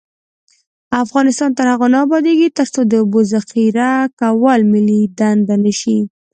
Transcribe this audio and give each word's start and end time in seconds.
افغانستان 1.03 1.49
تر 1.57 1.65
هغو 1.73 1.87
نه 1.93 1.97
ابادیږي، 2.05 2.47
ترڅو 2.57 2.81
د 2.87 2.93
اوبو 3.01 3.19
ذخیره 3.33 3.91
کول 4.19 4.59
ملي 4.73 5.01
دنده 5.19 5.55
نشي. 5.65 5.99